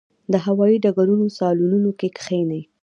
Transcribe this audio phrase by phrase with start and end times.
[0.31, 2.61] د هوايي ډګرونو صالونونو کې کښېني.